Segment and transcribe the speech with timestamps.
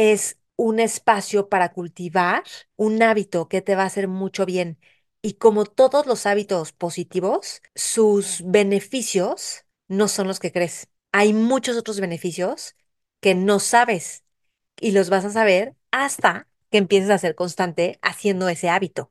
[0.00, 2.42] es un espacio para cultivar
[2.76, 4.78] un hábito que te va a hacer mucho bien.
[5.20, 10.88] Y como todos los hábitos positivos, sus beneficios no son los que crees.
[11.12, 12.76] Hay muchos otros beneficios
[13.20, 14.24] que no sabes
[14.80, 19.10] y los vas a saber hasta que empieces a ser constante haciendo ese hábito.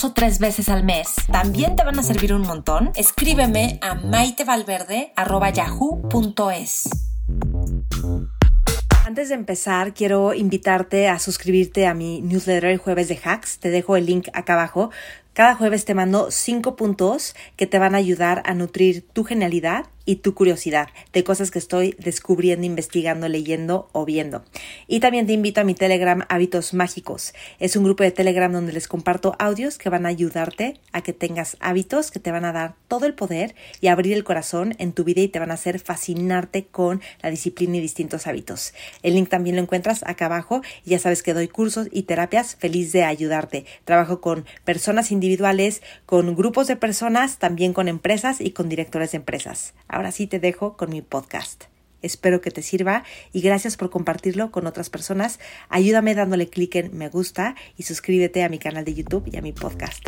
[0.03, 2.91] o tres veces al mes, también te van a servir un montón.
[2.95, 6.89] Escríbeme a maitevalverde.yahoo.com es.
[9.05, 13.59] Antes de empezar, quiero invitarte a suscribirte a mi newsletter el jueves de hacks.
[13.59, 14.91] Te dejo el link acá abajo.
[15.33, 19.85] Cada jueves te mando cinco puntos que te van a ayudar a nutrir tu genialidad
[20.05, 24.43] y tu curiosidad de cosas que estoy descubriendo, investigando, leyendo o viendo.
[24.87, 27.33] Y también te invito a mi Telegram Hábitos Mágicos.
[27.59, 31.13] Es un grupo de Telegram donde les comparto audios que van a ayudarte a que
[31.13, 34.91] tengas hábitos que te van a dar todo el poder y abrir el corazón en
[34.91, 38.73] tu vida y te van a hacer fascinarte con la disciplina y distintos hábitos.
[39.03, 42.91] El link también lo encuentras acá abajo ya sabes que doy cursos y terapias feliz
[42.91, 43.65] de ayudarte.
[43.85, 45.11] Trabajo con personas
[46.05, 49.73] con grupos de personas, también con empresas y con directores de empresas.
[49.87, 51.65] Ahora sí te dejo con mi podcast.
[52.01, 55.39] Espero que te sirva y gracias por compartirlo con otras personas.
[55.69, 59.41] Ayúdame dándole clic en me gusta y suscríbete a mi canal de YouTube y a
[59.41, 60.03] mi podcast.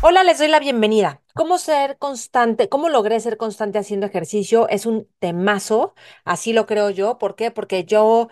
[0.00, 1.22] Hola, les doy la bienvenida.
[1.34, 2.68] ¿Cómo ser constante?
[2.68, 4.68] ¿Cómo logré ser constante haciendo ejercicio?
[4.68, 7.18] Es un temazo, así lo creo yo.
[7.18, 7.50] ¿Por qué?
[7.50, 8.28] Porque yo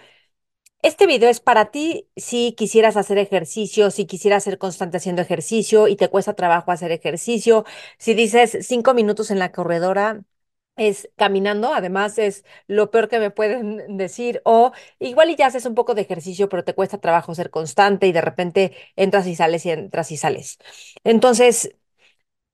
[0.87, 5.89] este video es para ti si quisieras hacer ejercicio, si quisieras ser constante haciendo ejercicio
[5.89, 7.65] y te cuesta trabajo hacer ejercicio,
[7.99, 10.23] si dices cinco minutos en la corredora,
[10.77, 15.67] es caminando, además es lo peor que me pueden decir, o igual y ya haces
[15.67, 19.35] un poco de ejercicio, pero te cuesta trabajo ser constante y de repente entras y
[19.37, 20.59] sales y entras y sales.
[21.05, 21.75] Entonces,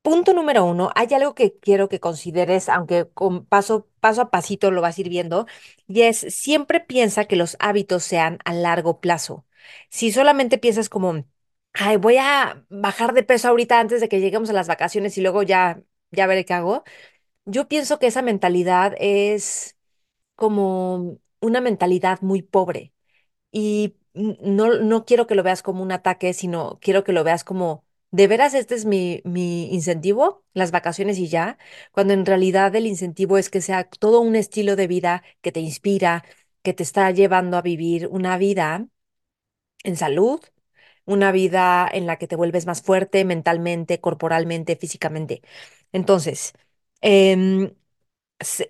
[0.02, 4.70] punto número uno, hay algo que quiero que consideres, aunque con paso, paso a pasito
[4.70, 5.46] lo vas a ir viendo,
[5.86, 9.46] y es siempre piensa que los hábitos sean a largo plazo.
[9.90, 11.24] Si solamente piensas como,
[11.72, 15.22] ay, voy a bajar de peso ahorita antes de que lleguemos a las vacaciones y
[15.22, 16.84] luego ya, ya veré qué hago
[17.44, 19.76] yo pienso que esa mentalidad es
[20.36, 22.92] como una mentalidad muy pobre
[23.52, 27.44] y no, no quiero que lo veas como un ataque, sino quiero que lo veas
[27.44, 29.22] como, de veras, este es mi,
[29.72, 31.58] incentivo, las vacaciones y ya,
[31.92, 35.60] cuando en realidad el incentivo es que sea todo un estilo de vida que te
[35.60, 36.24] inspira,
[36.62, 38.86] que te está llevando a vivir una vida
[39.84, 40.40] en salud,
[41.04, 45.42] una vida en la que te vuelves más fuerte mentalmente, corporalmente, físicamente.
[45.92, 46.54] Entonces,
[47.04, 47.74] Em,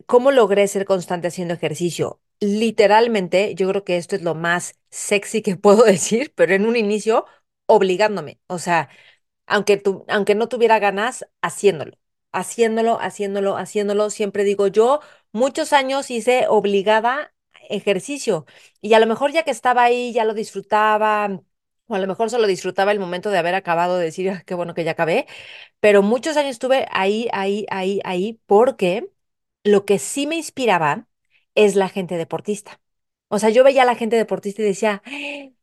[0.07, 2.21] ¿cómo logré ser constante haciendo ejercicio?
[2.41, 6.77] Literalmente, yo creo que esto es lo más sexy que puedo decir, pero en un
[6.77, 7.27] inicio,
[7.67, 8.41] obligándome.
[8.47, 8.89] O sea,
[9.53, 11.97] aunque, tu, aunque no tuviera ganas, haciéndolo,
[12.33, 14.11] haciéndolo, haciéndolo, haciéndolo.
[14.11, 15.01] Siempre digo, yo
[15.33, 17.35] muchos años hice obligada
[17.71, 18.47] ejercicio
[18.81, 21.41] y a lo mejor ya que estaba ahí, ya lo disfrutaba.
[21.89, 24.55] O a lo mejor solo disfrutaba el momento de haber acabado de decir, ah, qué
[24.55, 25.27] bueno que ya acabé,
[25.81, 29.09] pero muchos años estuve ahí, ahí, ahí, ahí, porque
[29.65, 31.09] lo que sí me inspiraba
[31.57, 32.82] es la gente deportista.
[33.35, 35.03] O sea, yo veía a la gente deportista y decía,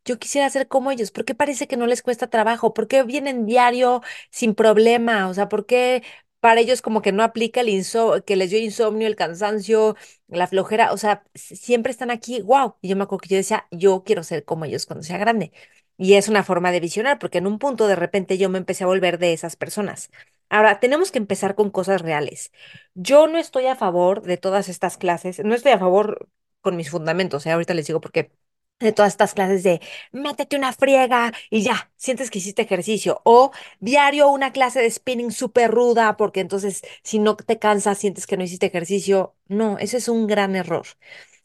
[0.04, 2.74] yo quisiera ser como ellos, ¿por qué parece que no les cuesta trabajo?
[2.74, 5.28] ¿Por qué vienen diario sin problema?
[5.30, 6.04] O sea, ¿por qué
[6.40, 9.96] para ellos como que no aplica el inso que les dio insomnio, el cansancio,
[10.28, 10.94] la flojera?
[10.94, 12.76] O sea, siempre están aquí, wow.
[12.82, 15.52] Y yo me acuerdo que yo decía, yo quiero ser como ellos cuando sea grande.
[15.98, 18.84] Y es una forma de visionar, porque en un punto de repente yo me empecé
[18.86, 20.10] a volver de esas personas.
[20.50, 22.52] Ahora, tenemos que empezar con cosas reales.
[22.96, 26.30] Yo no estoy a favor de todas estas clases, no estoy a favor
[26.62, 27.52] con mis fundamentos, ¿eh?
[27.52, 28.32] ahorita les digo porque
[28.80, 33.22] de todas estas clases de métete una friega y ya, sientes que hiciste ejercicio.
[33.26, 38.26] O diario una clase de spinning súper ruda, porque entonces si no te cansas, sientes
[38.28, 39.36] que no hiciste ejercicio.
[39.48, 40.86] No, ese es un gran error.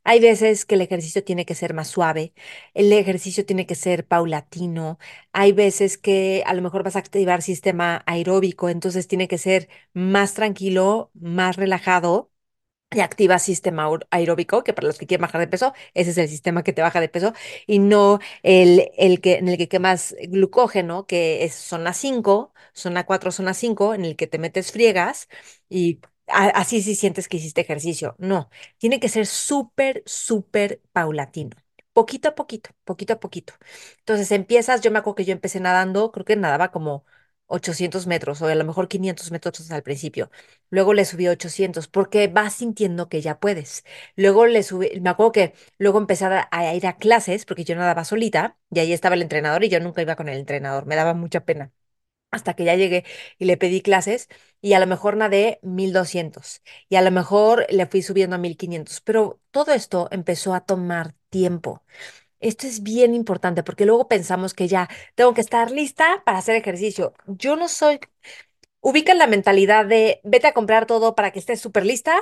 [0.05, 2.35] Hay veces que el ejercicio tiene que ser más suave,
[2.75, 4.99] el ejercicio tiene que ser paulatino,
[5.33, 9.69] hay veces que a lo mejor vas a activar sistema aeróbico, entonces tiene que ser
[9.95, 12.31] más tranquilo, más relajado
[12.95, 16.29] y activa sistema aeróbico, que para los que quieren bajar de peso, ese es el
[16.29, 17.33] sistema que te baja de peso,
[17.67, 23.05] y no el, el que, en el que quemas glucógeno, que es zona 5, zona
[23.07, 25.29] 4, zona 5, en el que te metes friegas
[25.69, 28.15] y así sí sientes que hiciste ejercicio.
[28.19, 31.57] No, tiene que ser súper, súper paulatino.
[31.93, 33.55] poquito a poquito, poquito a poquito.
[34.01, 37.05] Entonces empiezas, yo me acuerdo que yo empecé nadando, creo que nadaba como
[37.47, 40.31] 800 metros o a lo mejor 500 metros al principio.
[40.71, 43.85] Luego le subí 800 porque vas sintiendo que ya puedes.
[44.17, 47.75] Luego le subí, me acuerdo que luego empecé a, a ir a clases porque yo
[47.77, 50.97] nadaba solita y ahí estaba el entrenador y yo nunca iba con el entrenador, me
[50.97, 51.73] daba mucha pena
[52.31, 53.05] hasta que ya llegué
[53.39, 54.29] y le pedí clases
[54.61, 59.01] y a lo mejor nadé 1200 y a lo mejor le fui subiendo a 1500,
[59.03, 61.85] pero todo esto empezó a tomar tiempo.
[62.45, 66.57] Esto es bien importante porque luego pensamos que ya tengo que estar lista para hacer
[66.57, 67.15] ejercicio.
[67.27, 68.01] Yo no soy,
[68.81, 72.15] ubica la mentalidad de vete a comprar todo para que estés súper lista.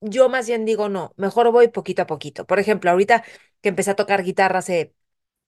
[0.00, 2.46] Yo más bien digo no, mejor voy poquito a poquito.
[2.46, 3.24] Por ejemplo, ahorita
[3.62, 4.94] que empecé a tocar guitarra hace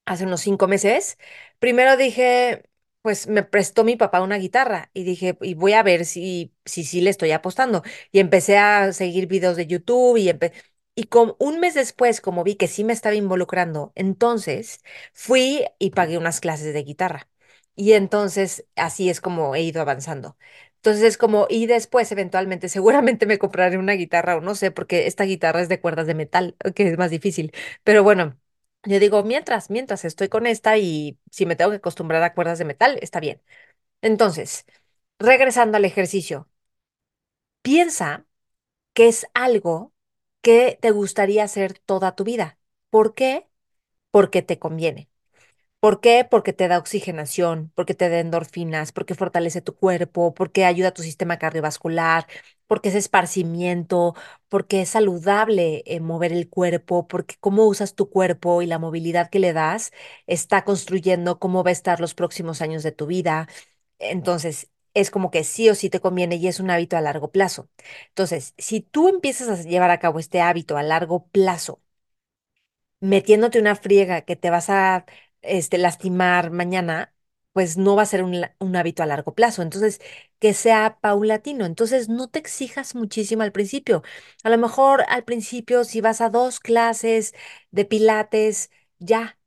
[0.06, 1.18] hace unos cinco meses,
[1.58, 2.64] primero dije,
[3.02, 6.84] pues me prestó mi papá una guitarra y dije, y voy a ver si si,
[6.84, 7.82] si le estoy apostando.
[8.12, 10.52] Y empecé a seguir videos de YouTube y, empe-
[10.94, 14.80] y con, un mes después, como vi que sí me estaba involucrando, entonces
[15.12, 17.28] fui y pagué unas clases de guitarra.
[17.76, 20.36] Y entonces así es como he ido avanzando.
[20.76, 25.06] Entonces es como, y después eventualmente seguramente me compraré una guitarra o no sé, porque
[25.06, 27.52] esta guitarra es de cuerdas de metal, que es más difícil.
[27.84, 28.38] Pero bueno.
[28.86, 32.58] Yo digo, mientras, mientras estoy con esta y si me tengo que acostumbrar a cuerdas
[32.58, 33.40] de metal, está bien.
[34.02, 34.66] Entonces,
[35.18, 36.48] regresando al ejercicio,
[37.62, 38.26] piensa
[38.94, 39.93] que es algo
[40.44, 42.60] que te gustaría hacer toda tu vida.
[42.90, 43.48] ¿Por qué?
[44.12, 45.10] Porque te conviene.
[45.80, 46.26] ¿Por qué?
[46.30, 50.94] Porque te da oxigenación, porque te da endorfinas, porque fortalece tu cuerpo, porque ayuda a
[50.94, 52.26] tu sistema cardiovascular,
[52.66, 54.14] porque es esparcimiento,
[54.48, 59.28] porque es saludable eh, mover el cuerpo, porque cómo usas tu cuerpo y la movilidad
[59.30, 59.92] que le das
[60.26, 63.46] está construyendo cómo va a estar los próximos años de tu vida.
[63.98, 67.30] Entonces, es como que sí o sí te conviene y es un hábito a largo
[67.32, 67.68] plazo.
[68.08, 71.82] Entonces, si tú empiezas a llevar a cabo este hábito a largo plazo,
[73.00, 75.04] metiéndote una friega que te vas a
[75.42, 77.14] este, lastimar mañana,
[77.52, 79.62] pues no va a ser un, hábito a largo plazo.
[79.62, 80.00] Entonces,
[80.38, 81.66] que sea paulatino.
[81.66, 84.02] Entonces, no te exijas muchísimo al principio.
[84.42, 87.34] A lo mejor al principio, si vas a dos clases
[87.70, 89.38] de pilates, ya,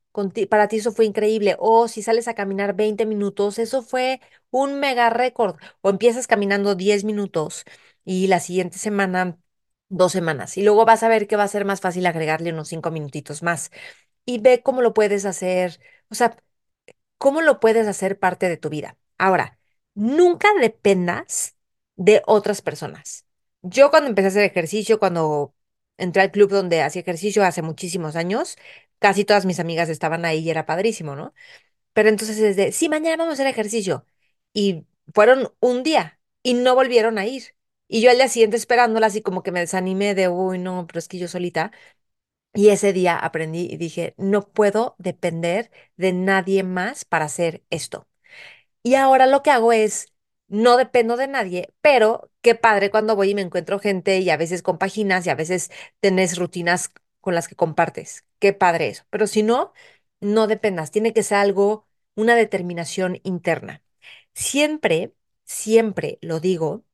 [0.50, 1.56] para ti eso fue increíble.
[1.58, 4.20] O si sales a caminar 20 minutos, eso fue
[4.50, 5.56] un mega récord.
[5.80, 7.64] O empiezas caminando 10 minutos
[8.04, 9.38] y la siguiente semana
[9.88, 10.56] dos semanas.
[10.56, 13.42] Y luego vas a ver que va a ser más fácil agregarle unos cinco minutitos
[13.42, 13.70] más.
[14.24, 15.80] Y ve cómo lo puedes hacer,
[16.10, 16.36] o sea,
[17.18, 18.96] cómo lo puedes hacer parte de tu vida.
[19.18, 19.58] Ahora,
[19.94, 21.56] nunca dependas
[21.96, 23.26] de otras personas.
[23.62, 25.54] Yo cuando empecé a hacer ejercicio, cuando
[25.96, 28.56] entré al club donde hacía ejercicio hace muchísimos años,
[28.98, 31.34] casi todas mis amigas estaban ahí y era padrísimo, ¿no?
[31.92, 34.06] Pero entonces es de, sí, mañana vamos a hacer ejercicio.
[34.52, 37.54] Y fueron un día y no volvieron a ir.
[37.88, 40.98] Y yo al día siguiente esperándola, así como que me desanimé de, uy, no, pero
[41.00, 41.72] es que yo solita.
[42.54, 48.08] Y ese día aprendí y dije, no puedo depender de nadie más para hacer esto.
[48.82, 50.08] Y ahora lo que hago es,
[50.48, 54.36] no dependo de nadie, pero qué padre cuando voy y me encuentro gente y a
[54.38, 58.24] veces compaginas y a veces tenés rutinas con las que compartes.
[58.38, 59.04] Qué padre eso.
[59.10, 59.72] Pero si no,
[60.20, 60.90] no dependas.
[60.90, 63.82] Tiene que ser algo, una determinación interna.
[64.34, 65.14] Siempre,
[65.44, 66.84] siempre lo digo,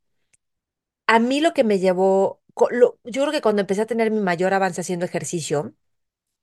[1.06, 4.20] a mí lo que me llevó, lo- yo creo que cuando empecé a tener mi
[4.20, 5.75] mayor avance haciendo ejercicio,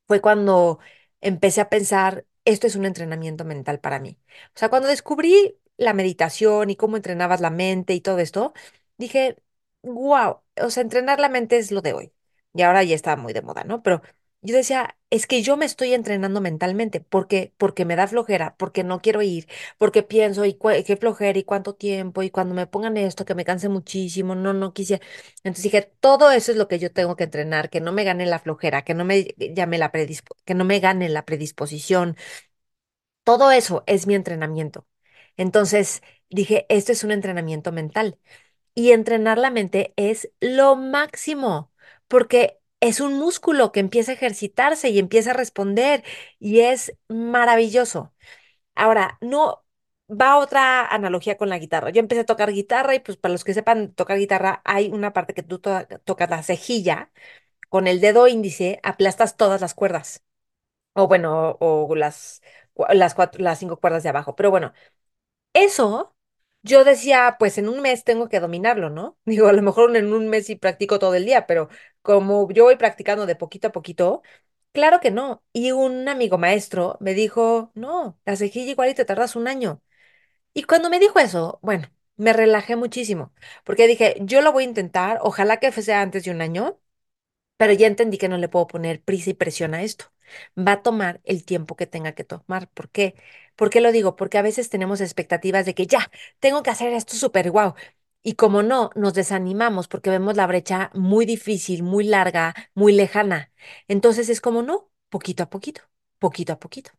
[0.08, 0.80] fue cuando
[1.22, 4.20] empecé a pensar, esto es un entrenamiento mental para mí.
[4.56, 8.54] O sea, cuando descubrí la meditación y cómo entrenabas la mente y todo esto,
[8.98, 9.38] dije,
[9.84, 12.14] wow, o sea, entrenar la mente es lo de hoy.
[12.54, 13.84] Y ahora ya está muy de moda, ¿no?
[13.84, 14.02] Pero
[14.42, 18.84] yo decía, es que yo me estoy entrenando mentalmente porque porque me da flojera, porque
[18.84, 20.54] no quiero ir, porque pienso y
[20.86, 24.54] qué flojera y cuánto tiempo y cuando me pongan esto que me canse muchísimo, no
[24.54, 25.06] no quisiera.
[25.44, 28.26] Entonces dije, todo eso es lo que yo tengo que entrenar, que no me gane
[28.26, 29.92] la flojera, que no me llame la
[30.46, 32.16] que no me gane la predisposición.
[33.24, 34.88] Todo eso es mi entrenamiento.
[35.38, 38.18] Entonces dije, esto es un entrenamiento mental.
[38.76, 41.74] Y entrenar la mente es lo máximo,
[42.10, 46.04] porque es un músculo que empieza a ejercitarse y empieza a responder
[46.40, 48.14] y es maravilloso.
[48.76, 49.66] Ahora, no
[50.10, 51.90] va otra analogía con la guitarra.
[51.92, 55.14] Yo empecé a tocar guitarra y pues para los que sepan tocar guitarra hay una
[55.14, 57.12] parte que tú to- tocas la cejilla,
[57.70, 60.24] con el dedo índice aplastas todas las cuerdas.
[60.94, 62.42] O bueno, o, las,
[62.94, 64.36] las cuatro, las cinco cuerdas de abajo.
[64.36, 64.74] Pero bueno,
[65.54, 66.16] eso
[66.64, 69.18] yo decía, pues en un mes tengo que dominarlo, ¿no?
[69.26, 71.70] Digo, a lo mejor en un mes sí practico todo el día, pero
[72.02, 74.22] como yo voy practicando de poquito a poquito,
[74.72, 75.44] claro que no.
[75.54, 79.82] Y un amigo maestro me dijo, no, la cejilla igual y te tardas un año.
[80.54, 81.88] Y cuando me dijo eso, bueno,
[82.18, 83.34] me relajé muchísimo,
[83.66, 86.80] porque dije, yo lo voy a intentar, ojalá que sea antes de un año,
[87.58, 90.06] pero ya entendí que no le puedo poner prisa y presión a esto.
[90.58, 92.70] Va a tomar el tiempo que tenga que tomar.
[92.70, 93.16] ¿Por qué?
[93.56, 94.16] ¿Por qué lo digo?
[94.16, 96.10] Porque a veces tenemos expectativas de que ya,
[96.40, 97.76] tengo que hacer esto súper guau.
[98.24, 103.52] Y como no, nos desanimamos porque vemos la brecha muy difícil, muy larga, muy lejana.
[103.88, 105.82] Entonces es como no, poquito a poquito,
[106.20, 106.92] poquito a poquito.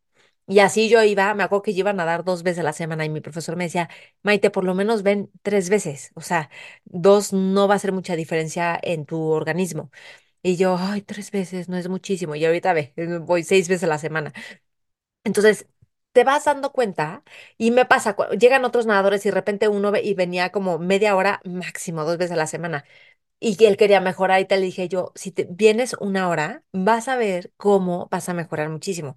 [0.49, 2.73] Y así yo iba, me acuerdo que yo iba a nadar dos veces a la
[2.73, 3.89] semana y mi profesor me decía,
[4.23, 6.11] Maite, por lo menos ven tres veces.
[6.15, 6.51] O sea,
[6.85, 9.91] dos no va a hacer mucha diferencia en tu organismo.
[10.43, 12.35] Y yo, ay, tres veces no es muchísimo.
[12.35, 14.33] Y ahorita ve, voy seis veces a la semana.
[15.25, 15.67] Entonces,
[16.13, 17.23] te vas dando cuenta
[17.59, 21.17] y me pasa, llegan otros nadadores y de repente uno ve y venía como media
[21.17, 22.85] hora máximo, dos veces a la semana.
[23.41, 27.09] Y él quería mejorar y te le dije yo, si te vienes una hora, vas
[27.09, 29.17] a ver cómo vas a mejorar muchísimo.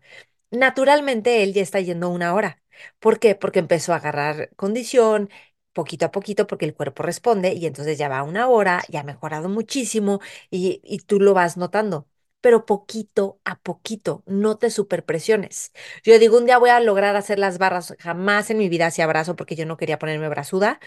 [0.51, 2.61] Naturalmente él ya está yendo una hora.
[2.99, 3.35] ¿Por qué?
[3.35, 5.29] Porque empezó a agarrar condición
[5.75, 9.03] poquito a poquito porque el cuerpo responde y entonces ya va una hora, ya ha
[9.03, 12.07] mejorado muchísimo y, y tú lo vas notando
[12.41, 15.71] pero poquito a poquito, no te superpresiones.
[16.03, 19.07] Yo digo, un día voy a lograr hacer las barras, jamás en mi vida hacía
[19.07, 20.79] brazo porque yo no quería ponerme brazuda,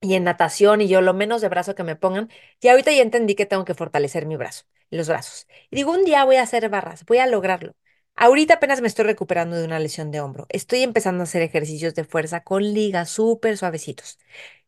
[0.00, 2.30] y en natación y yo lo menos de brazo que me pongan.
[2.60, 5.46] Y ahorita ya entendí que tengo que fortalecer mi brazo, los brazos.
[5.70, 7.74] Digo, un día voy a hacer barras, voy a lograrlo.
[8.16, 10.46] Ahorita apenas me estoy recuperando de una lesión de hombro.
[10.50, 14.18] Estoy empezando a hacer ejercicios de fuerza con ligas súper suavecitos.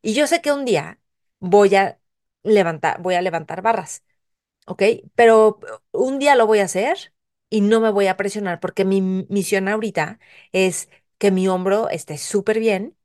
[0.00, 0.98] Y yo sé que un día
[1.38, 2.00] voy a
[2.42, 4.04] levantar, voy a levantar barras,
[4.66, 4.82] ¿ok?
[5.16, 5.60] Pero
[5.92, 7.14] un día lo voy a hacer
[7.50, 10.20] y no me voy a presionar porque mi misión ahorita
[10.52, 12.96] es que mi hombro esté súper bien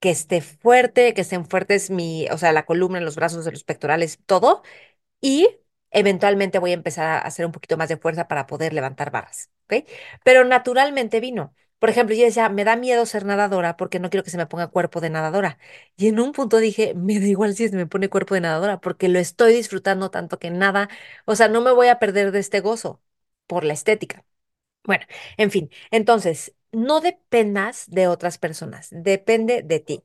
[0.00, 4.18] que esté fuerte, que estén fuertes mi, o sea, la columna, los brazos, los pectorales,
[4.26, 4.62] todo.
[5.20, 5.48] Y
[5.98, 9.50] eventualmente voy a empezar a hacer un poquito más de fuerza para poder levantar barras.
[10.24, 11.54] Pero naturalmente vino.
[11.78, 14.46] Por ejemplo, yo decía, me da miedo ser nadadora porque no quiero que se me
[14.46, 15.58] ponga cuerpo de nadadora.
[15.96, 18.80] Y en un punto dije, me da igual si se me pone cuerpo de nadadora
[18.80, 20.88] porque lo estoy disfrutando tanto que nada,
[21.26, 23.02] o sea, no me voy a perder de este gozo
[23.46, 24.24] por la estética.
[24.84, 25.04] Bueno,
[25.36, 30.04] en fin, entonces, no dependas de otras personas, depende de ti.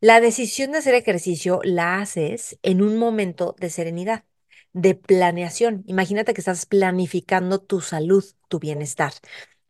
[0.00, 4.24] La decisión de hacer ejercicio la haces en un momento de serenidad,
[4.72, 5.84] de planeación.
[5.86, 9.12] Imagínate que estás planificando tu salud, tu bienestar.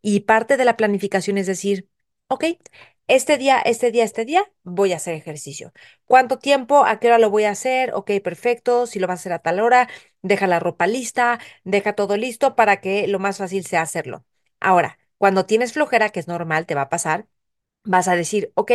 [0.01, 1.89] Y parte de la planificación es decir,
[2.27, 2.45] ok,
[3.07, 5.73] este día, este día, este día voy a hacer ejercicio.
[6.05, 6.85] ¿Cuánto tiempo?
[6.85, 7.93] ¿A qué hora lo voy a hacer?
[7.93, 8.87] Ok, perfecto.
[8.87, 9.89] Si lo vas a hacer a tal hora,
[10.21, 14.25] deja la ropa lista, deja todo listo para que lo más fácil sea hacerlo.
[14.59, 17.27] Ahora, cuando tienes flojera, que es normal, te va a pasar,
[17.83, 18.71] vas a decir, ok,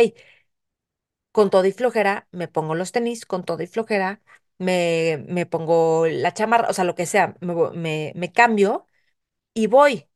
[1.31, 4.21] con todo y flojera, me pongo los tenis, con todo y flojera,
[4.59, 8.85] me, me pongo la chamarra, o sea, lo que sea, me, me cambio
[9.53, 10.07] y voy.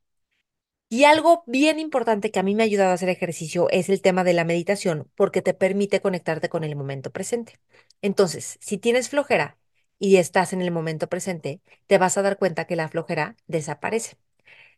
[0.89, 4.01] Y algo bien importante que a mí me ha ayudado a hacer ejercicio es el
[4.01, 7.59] tema de la meditación, porque te permite conectarte con el momento presente.
[8.01, 9.57] Entonces, si tienes flojera
[9.97, 14.17] y estás en el momento presente, te vas a dar cuenta que la flojera desaparece.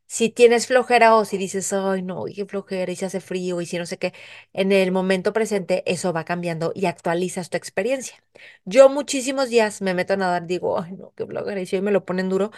[0.07, 3.65] Si tienes flojera o si dices, ay, no, qué flojera, y se hace frío, y
[3.65, 4.13] si no sé qué,
[4.53, 8.23] en el momento presente eso va cambiando y actualizas tu experiencia.
[8.65, 11.81] Yo muchísimos días me meto a nadar, digo, ay, no, qué flojera, y si hoy
[11.81, 12.51] me lo ponen duro,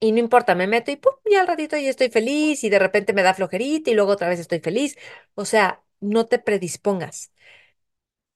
[0.00, 2.78] y no importa, me meto y pum, y al ratito ya estoy feliz, y de
[2.78, 4.96] repente me da flojerita, y luego otra vez estoy feliz.
[5.34, 7.32] O sea, no te predispongas.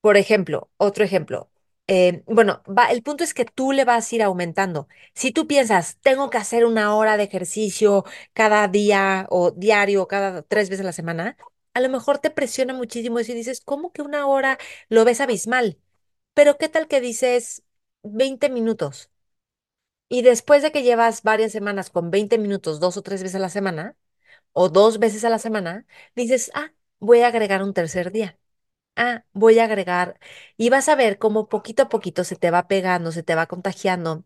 [0.01, 1.51] Por ejemplo, otro ejemplo,
[1.89, 4.89] eh, bueno, va, el punto es que tú le vas a ir aumentando.
[5.15, 8.05] Si tú piensas, tengo que hacer una hora de ejercicio
[8.35, 11.37] cada día o diario, cada tres veces a la semana,
[11.75, 15.21] a lo mejor te presiona muchísimo eso y dices, ¿cómo que una hora lo ves
[15.21, 15.79] abismal?
[16.35, 17.65] Pero ¿qué tal que dices
[18.03, 19.11] 20 minutos?
[20.09, 23.39] Y después de que llevas varias semanas con 20 minutos, dos o tres veces a
[23.41, 23.97] la semana,
[24.53, 28.39] o dos veces a la semana, dices, ah, voy a agregar un tercer día
[28.99, 30.21] ah, voy a agregar,
[30.59, 33.47] y vas a ver cómo poquito a poquito se te va pegando, se te va
[33.49, 34.25] contagiando,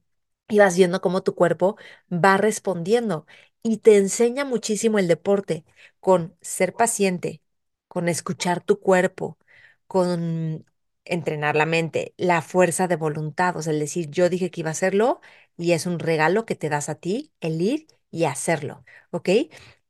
[0.49, 1.76] y vas viendo cómo tu cuerpo
[2.12, 3.26] va respondiendo.
[3.62, 5.64] Y te enseña muchísimo el deporte
[6.00, 7.43] con ser paciente,
[7.88, 9.38] con escuchar tu cuerpo,
[9.87, 10.67] con
[11.05, 14.71] entrenar la mente, la fuerza de voluntad, o sea, el decir, yo dije que iba
[14.71, 15.21] a hacerlo
[15.57, 19.29] y es un regalo que te das a ti, el ir y hacerlo, ¿ok?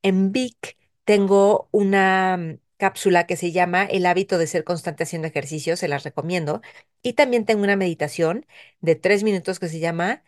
[0.02, 5.76] En Vic tengo una cápsula que se llama El hábito de ser constante haciendo ejercicio,
[5.76, 6.62] se las recomiendo.
[7.02, 8.44] Y también tengo una meditación
[8.80, 10.24] de tres minutos que se llama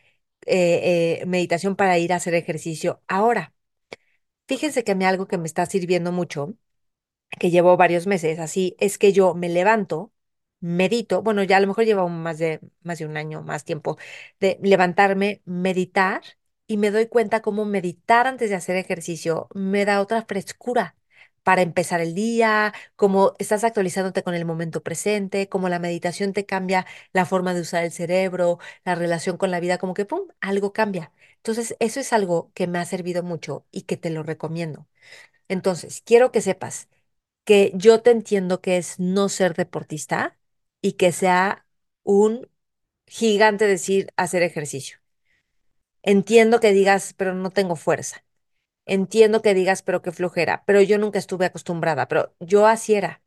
[0.46, 3.54] eh, eh, Meditación para ir a hacer ejercicio ahora.
[4.48, 6.54] Fíjense que a mí algo que me está sirviendo mucho,
[7.40, 10.12] que llevo varios meses así, es que yo me levanto,
[10.60, 13.98] medito, bueno, ya a lo mejor llevo más de, más de un año, más tiempo,
[14.40, 16.22] de levantarme, meditar,
[16.66, 20.96] y me doy cuenta cómo meditar antes de hacer ejercicio me da otra frescura
[21.44, 26.46] para empezar el día, cómo estás actualizándote con el momento presente, cómo la meditación te
[26.46, 30.28] cambia la forma de usar el cerebro, la relación con la vida, como que, ¡pum!,
[30.40, 31.12] algo cambia.
[31.36, 34.86] Entonces, eso es algo que me ha servido mucho y que te lo recomiendo.
[35.48, 36.88] Entonces, quiero que sepas
[37.44, 40.38] que yo te entiendo que es no ser deportista
[40.82, 41.66] y que sea
[42.04, 42.48] un
[43.06, 44.98] gigante decir hacer ejercicio.
[46.02, 48.24] Entiendo que digas, pero no tengo fuerza.
[48.86, 53.22] Entiendo que digas, pero qué flojera, pero yo nunca estuve acostumbrada, pero yo así era.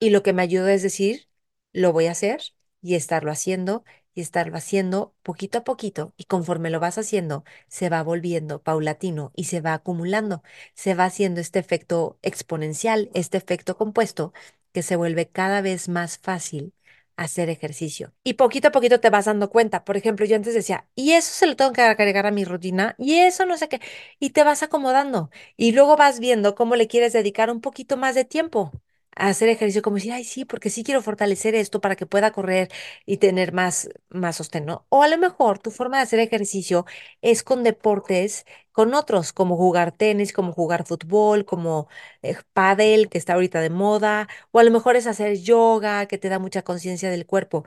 [0.00, 1.28] Y lo que me ayudó es decir,
[1.72, 2.42] lo voy a hacer
[2.82, 7.88] y estarlo haciendo y estarlo haciendo poquito a poquito y conforme lo vas haciendo, se
[7.90, 10.42] va volviendo paulatino y se va acumulando,
[10.74, 14.32] se va haciendo este efecto exponencial, este efecto compuesto
[14.72, 16.74] que se vuelve cada vez más fácil
[17.16, 18.12] hacer ejercicio.
[18.24, 19.84] Y poquito a poquito te vas dando cuenta.
[19.84, 22.94] Por ejemplo, yo antes decía, y eso se lo tengo que agregar a mi rutina,
[22.98, 23.80] y eso no sé qué,
[24.18, 25.30] y te vas acomodando.
[25.56, 28.72] Y luego vas viendo cómo le quieres dedicar un poquito más de tiempo
[29.16, 32.70] hacer ejercicio, como decir, ay, sí, porque sí quiero fortalecer esto para que pueda correr
[33.06, 34.86] y tener más, más sostén, ¿no?
[34.88, 36.86] O a lo mejor tu forma de hacer ejercicio
[37.22, 41.88] es con deportes, con otros, como jugar tenis, como jugar fútbol, como
[42.22, 46.18] eh, pádel, que está ahorita de moda, o a lo mejor es hacer yoga, que
[46.18, 47.64] te da mucha conciencia del cuerpo.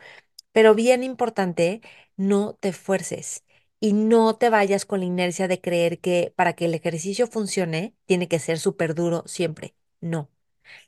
[0.52, 1.82] Pero bien importante,
[2.18, 3.44] no te fuerces.
[3.80, 7.96] Y no te vayas con la inercia de creer que para que el ejercicio funcione,
[8.06, 9.76] tiene que ser súper duro siempre.
[10.02, 10.30] No.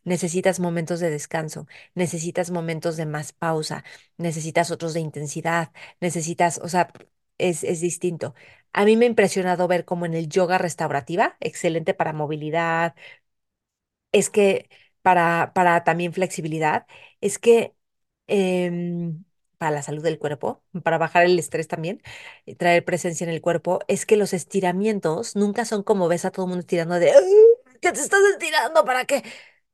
[0.04, 3.84] Necesitas momentos de descanso, necesitas momentos de más pausa,
[4.18, 5.72] necesitas otros de intensidad,
[6.02, 6.92] necesitas, o sea,
[7.38, 8.34] es, es distinto.
[8.74, 12.96] A mí me ha impresionado ver cómo en el yoga restaurativa, excelente para movilidad,
[14.12, 14.70] es que
[15.02, 16.86] para, para también flexibilidad,
[17.22, 17.74] es que
[18.28, 19.24] em,
[19.58, 22.02] para la salud del cuerpo, para bajar el estrés también,
[22.46, 26.32] y traer presencia en el cuerpo, es que los estiramientos nunca son como ves a
[26.32, 27.12] todo el mundo estirando de,
[27.82, 28.86] ¿qué te estás estirando?
[28.86, 29.24] ¿Para qué?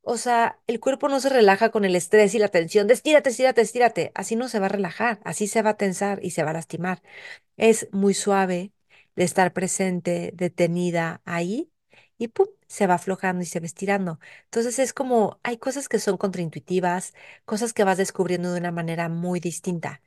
[0.07, 3.29] O sea, el cuerpo no se relaja con el estrés y la tensión de estírate,
[3.31, 4.12] estírate, estírate.
[4.15, 6.53] Así no se va a relajar, así se va a tensar y se va a
[6.53, 7.01] lastimar.
[7.57, 8.74] Es muy suave
[9.15, 11.71] de estar presente, detenida ahí
[12.17, 12.47] y ¡pum!
[12.67, 14.19] se va aflojando y se va estirando.
[14.45, 17.13] Entonces es como, hay cosas que son contraintuitivas,
[17.46, 20.01] cosas que vas descubriendo de una manera muy distinta.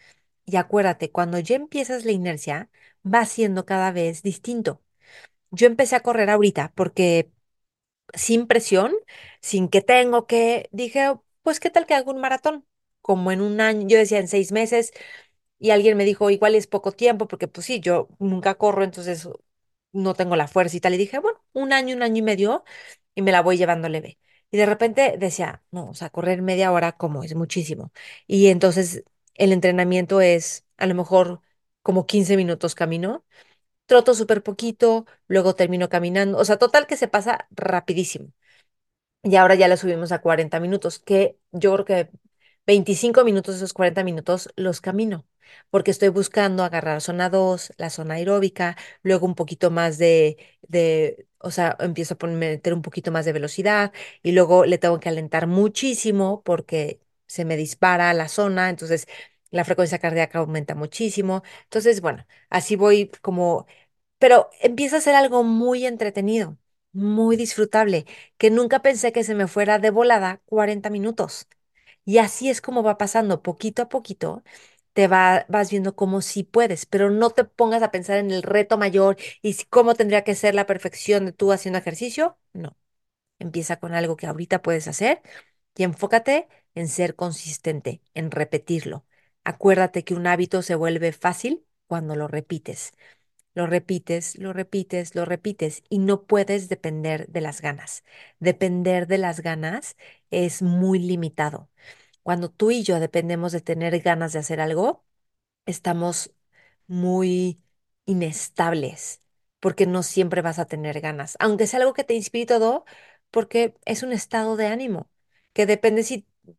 [0.47, 2.71] Y acuérdate, cuando ya empiezas la inercia,
[3.07, 4.83] va siendo cada vez distinto.
[5.51, 7.31] Yo empecé a correr ahorita porque
[8.15, 8.93] sin presión,
[9.43, 12.67] sin que tengo que, dije, pues qué tal que hago un maratón,
[13.03, 14.93] como en un año, yo decía en seis meses,
[15.59, 19.29] y alguien me dijo, igual es poco tiempo, porque pues sí, yo nunca corro, entonces
[19.93, 22.65] no tengo la fuerza y tal, y dije, bueno, un año, un año y medio,
[23.15, 24.19] y me la voy llevando leve.
[24.51, 27.93] Y de repente decía, no, o sea, correr media hora como es muchísimo.
[28.27, 31.41] Y entonces el entrenamiento es a lo mejor
[31.83, 33.25] como 15 minutos camino
[33.89, 38.31] troto súper poquito, luego termino caminando, o sea, total que se pasa rapidísimo.
[39.23, 42.11] Y ahora ya lo subimos a 40 minutos, que yo creo que
[42.67, 45.27] 25 minutos esos 40 minutos los camino,
[45.71, 51.27] porque estoy buscando agarrar zona 2, la zona aeróbica, luego un poquito más de, de
[51.39, 55.09] o sea, empiezo a meter un poquito más de velocidad y luego le tengo que
[55.09, 59.07] alentar muchísimo porque se me dispara la zona, entonces
[59.51, 61.43] la frecuencia cardíaca aumenta muchísimo.
[61.65, 63.67] Entonces, bueno, así voy como,
[64.19, 66.59] pero empieza a ser algo muy entretenido,
[66.93, 68.07] muy disfrutable,
[68.39, 71.49] que nunca pensé que se me fuera de volada 40 minutos.
[72.05, 74.43] Y así es como va pasando, poquito a poquito,
[74.95, 78.43] te va, vas viendo cómo sí puedes, pero no te pongas a pensar en el
[78.43, 82.39] reto mayor y cómo tendría que ser la perfección de tú haciendo ejercicio.
[82.53, 82.77] No,
[83.39, 85.23] empieza con algo que ahorita puedes hacer
[85.77, 89.07] y enfócate en ser consistente, en repetirlo.
[89.45, 92.93] Acuérdate que un hábito se vuelve fácil cuando lo repites.
[93.55, 98.05] Lo repites, lo repites, lo repites y no puedes depender de las ganas.
[98.39, 99.97] Depender de las ganas
[100.31, 101.69] es muy limitado.
[102.23, 105.05] Cuando tú y yo dependemos de tener ganas de hacer algo,
[105.67, 106.33] estamos
[106.87, 107.61] muy
[108.07, 109.23] inestables
[109.61, 112.85] porque no siempre vas a tener ganas, aunque sea algo que te inspire todo,
[113.31, 115.11] porque es un estado de ánimo
[115.53, 116.05] que depende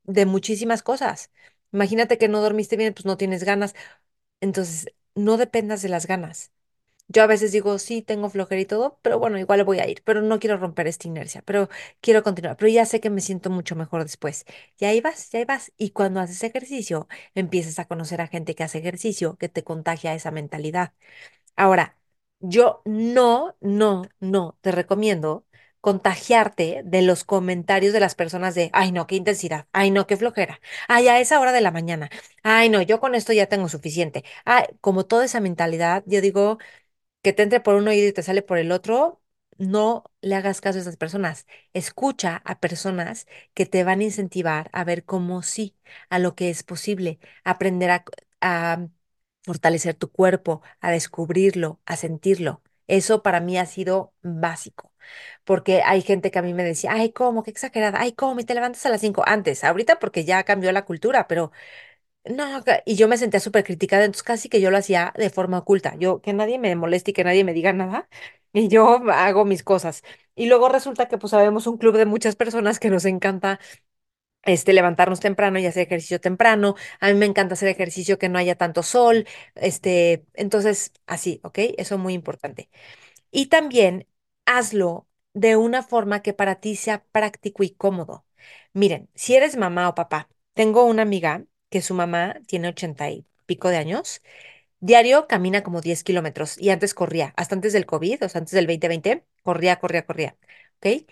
[0.04, 1.32] de muchísimas cosas.
[1.72, 3.76] Imagínate que no dormiste bien, pues no tienes ganas.
[4.42, 6.52] Entonces, no dependas de las ganas.
[7.12, 10.02] Yo a veces digo, sí, tengo flojera y todo, pero bueno, igual voy a ir,
[10.06, 11.68] pero no quiero romper esta inercia, pero
[12.02, 14.46] quiero continuar, pero ya sé que me siento mucho mejor después.
[14.78, 15.72] Y ahí vas, y ahí vas.
[15.78, 20.14] Y cuando haces ejercicio, empiezas a conocer a gente que hace ejercicio, que te contagia
[20.14, 20.94] esa mentalidad.
[21.56, 21.98] Ahora,
[22.40, 25.46] yo no, no, no te recomiendo
[25.82, 30.18] contagiarte de los comentarios de las personas de, ay no, qué intensidad, ay no, qué
[30.18, 32.10] flojera, ay a esa hora de la mañana,
[32.44, 34.26] ay no, yo con esto ya tengo suficiente.
[34.46, 36.58] Ay, como toda esa mentalidad, yo digo
[37.22, 39.22] que te entre por un oído y te sale por el otro,
[39.58, 41.48] no le hagas caso a esas personas.
[41.74, 45.78] Escucha a personas que te van a incentivar a ver cómo sí,
[46.10, 48.06] a lo que es posible, aprender a,
[48.42, 48.88] a
[49.44, 52.62] fortalecer tu cuerpo, a descubrirlo, a sentirlo.
[52.88, 54.94] Eso para mí ha sido básico,
[55.44, 57.44] porque hay gente que a mí me decía, ay, ¿cómo?
[57.44, 58.40] Qué exagerada, ay, ¿cómo?
[58.40, 61.52] Y te levantas a las 5 antes, ahorita porque ya cambió la cultura, pero
[62.30, 65.60] no, y yo me sentía súper criticada, entonces casi que yo lo hacía de forma
[65.60, 68.10] oculta, yo que nadie me moleste y que nadie me diga nada,
[68.54, 70.04] y yo hago mis cosas.
[70.36, 73.60] Y luego resulta que pues sabemos un club de muchas personas que nos encanta
[74.44, 76.76] este, levantarnos temprano y hacer ejercicio temprano.
[77.02, 79.28] A mí me encanta hacer ejercicio que no haya tanto sol.
[79.56, 81.60] Este, entonces, así, ¿ok?
[81.78, 82.70] Eso es muy importante.
[83.32, 84.08] Y también
[84.46, 88.26] hazlo de una forma que para ti sea práctico y cómodo.
[88.74, 93.26] Miren, si eres mamá o papá, tengo una amiga que su mamá tiene ochenta y
[93.46, 94.22] pico de años.
[94.82, 98.54] Diario camina como 10 kilómetros y antes corría, hasta antes del COVID, o sea, antes
[98.54, 100.38] del 2020, corría, corría, corría.
[100.80, 101.08] ¿Ok?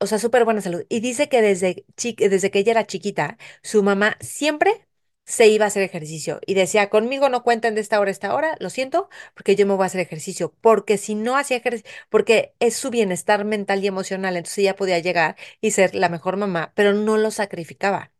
[0.00, 0.84] o sea, súper buena salud.
[0.88, 1.84] Y dice que desde,
[2.18, 4.86] desde que ella era chiquita, su mamá siempre
[5.24, 8.34] se iba a hacer ejercicio y decía, conmigo no cuenten de esta hora a esta
[8.34, 11.90] hora, lo siento, porque yo me voy a hacer ejercicio, porque si no hacía ejercicio,
[12.08, 16.36] porque es su bienestar mental y emocional, entonces ella podía llegar y ser la mejor
[16.38, 18.10] mamá, pero no lo sacrificaba.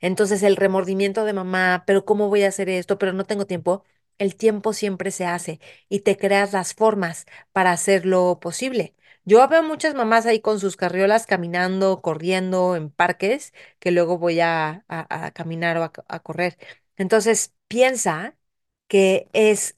[0.00, 2.98] Entonces el remordimiento de mamá, pero ¿cómo voy a hacer esto?
[2.98, 3.84] Pero no tengo tiempo.
[4.18, 8.94] El tiempo siempre se hace y te creas las formas para hacerlo posible.
[9.24, 14.40] Yo veo muchas mamás ahí con sus carriolas caminando, corriendo en parques, que luego voy
[14.40, 16.56] a, a- a caminar o a, a correr.
[16.96, 18.36] Entonces, piensa
[18.88, 19.76] que es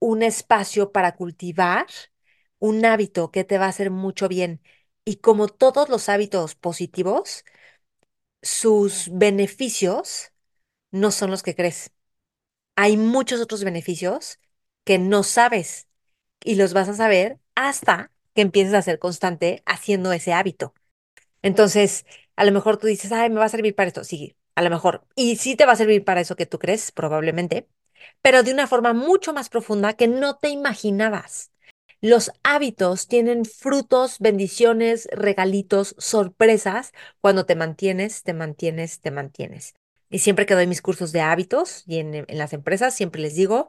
[0.00, 1.86] un espacio para cultivar
[2.58, 4.60] un hábito que te va a hacer mucho bien.
[5.04, 7.44] Y como todos los hábitos positivos,
[8.42, 10.32] sus beneficios
[10.92, 11.92] no son los que crees.
[12.76, 14.38] Hay muchos otros beneficios
[14.84, 15.88] que no sabes
[16.44, 20.74] y los vas a saber hasta que empieces a ser constante haciendo ese hábito.
[21.42, 24.04] Entonces, a lo mejor tú dices, ay, me va a servir para esto.
[24.04, 25.06] Sí, a lo mejor.
[25.16, 27.68] Y sí te va a servir para eso que tú crees, probablemente,
[28.22, 31.52] pero de una forma mucho más profunda que no te imaginabas.
[32.00, 39.74] Los hábitos tienen frutos, bendiciones, regalitos, sorpresas cuando te mantienes, te mantienes, te mantienes.
[40.10, 43.68] Y siempre que doy mis cursos de hábitos y en, las empresas, siempre les digo,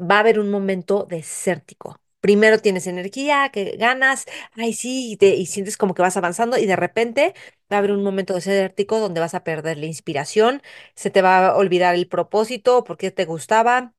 [0.00, 1.96] va a haber un momento desértico.
[2.20, 6.66] Primero tienes energía, que ganas, ay sí, y, te- sientes como que vas avanzando y
[6.66, 7.34] de repente
[7.72, 10.62] va a haber un momento desértico donde vas a perder la inspiración,
[10.94, 13.94] se te va a olvidar el propósito, por qué te gustaba,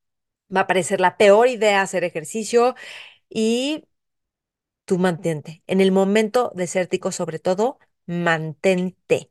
[0.54, 2.74] va a parecer la peor idea hacer ejercicio
[3.34, 3.86] y
[4.84, 5.62] tú mantente.
[5.66, 9.30] En el momento desértico, sobre todo, mantente.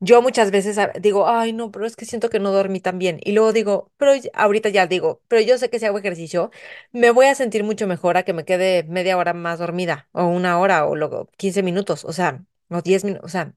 [0.00, 3.20] Yo muchas veces digo, ay, no, pero es que siento que no dormí tan bien.
[3.24, 6.50] Y luego digo, pero ahorita ya digo, pero yo sé que si hago ejercicio,
[6.92, 10.26] me voy a sentir mucho mejor a que me quede media hora más dormida, o
[10.26, 13.54] una hora, o luego 15 minutos, o sea, o 10 minutos, o sea.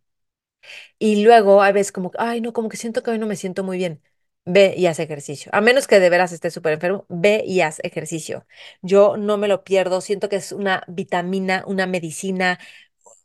[0.99, 3.63] Y luego a veces como, ay, no, como que siento que hoy no me siento
[3.63, 4.01] muy bien.
[4.45, 5.51] Ve y haz ejercicio.
[5.53, 8.47] A menos que de veras estés súper enfermo, ve y haz ejercicio.
[8.81, 12.59] Yo no me lo pierdo, siento que es una vitamina, una medicina,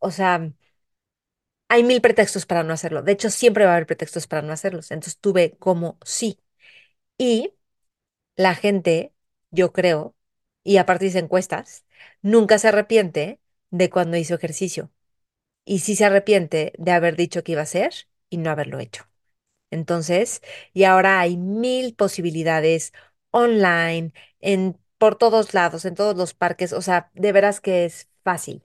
[0.01, 0.53] o sea.
[1.69, 3.03] Hay mil pretextos para no hacerlo.
[3.03, 4.91] De hecho, siempre va a haber pretextos para no hacerlos.
[4.91, 6.39] Entonces tuve como sí.
[7.19, 7.55] Y
[8.37, 9.15] la gente,
[9.51, 10.17] yo creo,
[10.65, 11.87] y aparte dice encuestas,
[12.23, 14.93] nunca se arrepiente de cuando hizo ejercicio.
[15.65, 17.95] Y sí se arrepiente de haber dicho que iba a hacer
[18.31, 19.05] y no haberlo hecho.
[19.71, 22.93] Entonces, y ahora hay mil posibilidades
[23.31, 26.73] online, en, por todos lados, en todos los parques.
[26.73, 28.65] O sea, de veras que es fácil.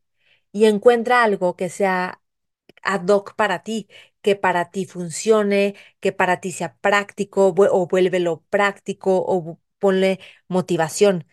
[0.51, 2.21] Y encuentra algo que sea
[2.83, 3.87] ad hoc para ti,
[4.21, 11.27] que para ti funcione, que para ti sea práctico o vuélvelo práctico o ponle motivación.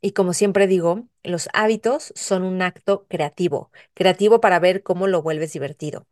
[0.00, 5.22] Y como siempre digo, los hábitos son un acto creativo, creativo para ver cómo lo
[5.22, 6.06] vuelves divertido.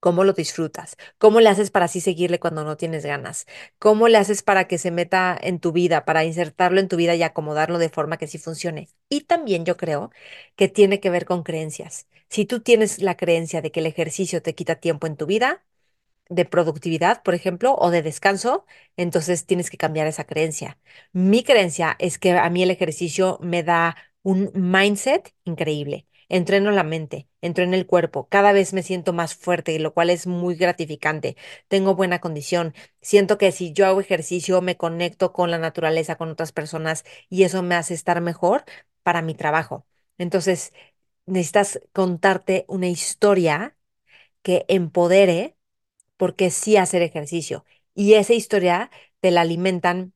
[0.00, 0.96] ¿Cómo lo disfrutas?
[1.18, 3.46] ¿Cómo le haces para así seguirle cuando no tienes ganas?
[3.78, 7.14] ¿Cómo le haces para que se meta en tu vida, para insertarlo en tu vida
[7.16, 8.88] y acomodarlo de forma que sí funcione?
[9.08, 10.10] Y también yo creo
[10.54, 12.06] que tiene que ver con creencias.
[12.28, 15.64] Si tú tienes la creencia de que el ejercicio te quita tiempo en tu vida,
[16.28, 20.78] de productividad, por ejemplo, o de descanso, entonces tienes que cambiar esa creencia.
[21.12, 26.06] Mi creencia es que a mí el ejercicio me da un mindset increíble.
[26.28, 30.26] Entreno la mente, entreno el cuerpo, cada vez me siento más fuerte, lo cual es
[30.26, 31.36] muy gratificante.
[31.68, 32.74] Tengo buena condición.
[33.00, 37.44] Siento que si yo hago ejercicio, me conecto con la naturaleza, con otras personas y
[37.44, 38.64] eso me hace estar mejor
[39.02, 39.86] para mi trabajo.
[40.18, 40.72] Entonces,
[41.26, 43.76] necesitas contarte una historia
[44.42, 45.56] que empodere
[46.16, 47.64] porque sí hacer ejercicio.
[47.94, 50.14] Y esa historia te la alimentan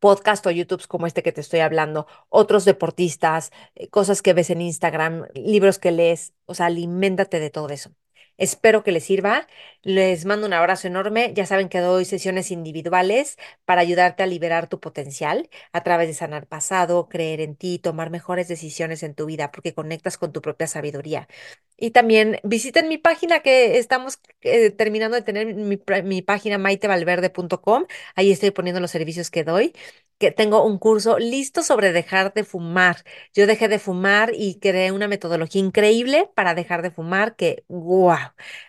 [0.00, 4.50] podcast o YouTube como este que te estoy hablando, otros deportistas, eh, cosas que ves
[4.50, 7.92] en Instagram, libros que lees, o sea, aliméntate de todo eso.
[8.40, 9.46] Espero que les sirva.
[9.82, 11.32] Les mando un abrazo enorme.
[11.34, 16.14] Ya saben que doy sesiones individuales para ayudarte a liberar tu potencial a través de
[16.14, 20.40] sanar pasado, creer en ti, tomar mejores decisiones en tu vida porque conectas con tu
[20.42, 21.28] propia sabiduría.
[21.76, 27.86] Y también visiten mi página que estamos eh, terminando de tener mi, mi página maitevalverde.com.
[28.14, 29.74] Ahí estoy poniendo los servicios que doy
[30.20, 33.04] que tengo un curso listo sobre dejar de fumar.
[33.34, 38.18] Yo dejé de fumar y creé una metodología increíble para dejar de fumar que, wow,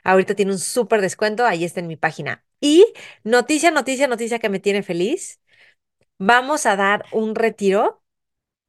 [0.04, 2.44] ahorita tiene un súper descuento, ahí está en mi página.
[2.62, 2.86] Y
[3.24, 5.42] noticia, noticia, noticia que me tiene feliz.
[6.20, 8.01] Vamos a dar un retiro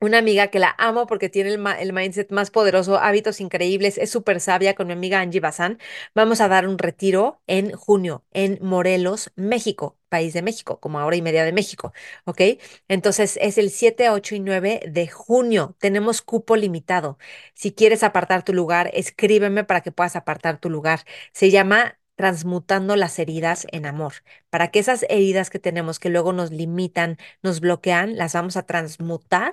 [0.03, 4.41] una amiga que la amo porque tiene el, mindset más poderoso, hábitos increíbles, es súper
[4.41, 5.79] sabia con mi amiga Angie Bazán.
[6.15, 11.15] Vamos a dar un retiro en junio en Morelos, México, país de México, como hora
[11.17, 11.93] y media de México,
[12.25, 12.41] ¿ok?
[12.89, 15.77] Entonces es el 7, 8 y 9 de junio.
[15.79, 17.17] Tenemos cupo limitado.
[17.55, 21.05] Si quieres apartar tu lugar, escríbeme para que puedas apartar tu lugar.
[21.33, 24.15] Se llama transmutando las heridas en amor,
[24.51, 28.65] para que esas heridas que tenemos que luego nos limitan, nos bloquean, las vamos a
[28.65, 29.53] transmutar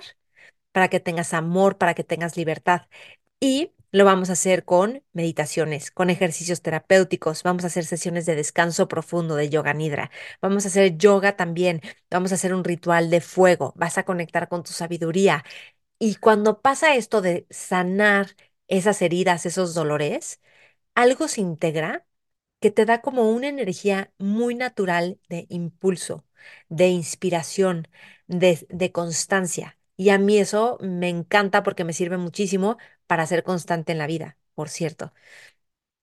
[0.72, 2.82] para que tengas amor, para que tengas libertad.
[3.40, 8.36] Y lo vamos a hacer con meditaciones, con ejercicios terapéuticos, vamos a hacer sesiones de
[8.36, 11.80] descanso profundo de yoga nidra, vamos a hacer yoga también,
[12.10, 15.44] vamos a hacer un ritual de fuego, vas a conectar con tu sabiduría.
[15.98, 18.36] Y cuando pasa esto de sanar
[18.68, 20.40] esas heridas, esos dolores,
[20.96, 22.06] algo se integra
[22.60, 26.26] que te da como una energía muy natural de impulso,
[26.70, 27.88] de inspiración,
[28.28, 29.78] de, de constancia.
[30.00, 34.06] Y a mí eso me encanta porque me sirve muchísimo para ser constante en la
[34.06, 35.12] vida, por cierto.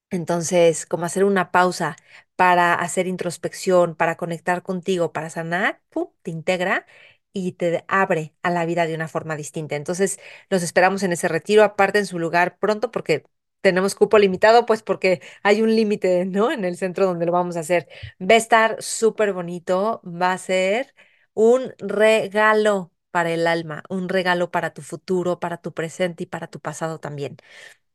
[0.10, 1.98] Entonces, como hacer una pausa
[2.38, 6.08] para hacer introspección, para conectar contigo, para sanar, ¡pum!
[6.22, 6.86] te integra
[7.34, 9.76] y te abre a la vida de una forma distinta.
[9.76, 13.26] Entonces, los esperamos en ese retiro, aparte en su lugar pronto porque
[13.62, 16.52] tenemos cupo limitado, pues porque hay un límite, ¿no?
[16.52, 17.88] En el centro donde lo vamos a hacer.
[18.22, 20.94] Va a estar súper bonito, va a ser
[21.34, 26.46] un regalo para el alma, un regalo para tu futuro, para tu presente y para
[26.48, 27.38] tu pasado también,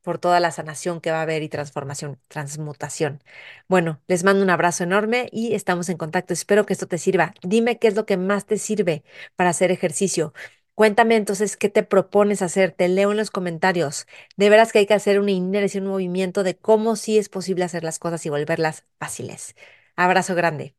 [0.02, 3.22] por toda la sanación que va a haber y transformación, transmutación.
[3.68, 6.32] Bueno, les mando un abrazo enorme y estamos en contacto.
[6.34, 7.34] Espero que esto te sirva.
[7.42, 9.04] Dime qué es lo que más te sirve
[9.36, 10.34] para hacer ejercicio.
[10.74, 12.72] Cuéntame entonces qué te propones hacer.
[12.72, 14.06] Te leo en los comentarios.
[14.36, 17.64] De veras que hay que hacer una inercia, un movimiento de cómo sí es posible
[17.64, 19.54] hacer las cosas y volverlas fáciles.
[19.96, 20.74] Abrazo grande.